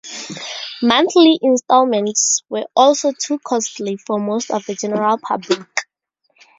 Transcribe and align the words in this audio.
Monthly 0.81 1.37
installments 1.43 2.41
were 2.49 2.65
also 2.75 3.11
too 3.11 3.37
costly 3.37 3.97
for 3.97 4.19
most 4.19 4.49
of 4.49 4.65
the 4.65 4.73
general 4.73 5.19
public. 5.21 5.67